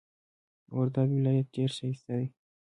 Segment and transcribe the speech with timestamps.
[0.75, 2.27] وردک ولایت ډیر ښایسته دی.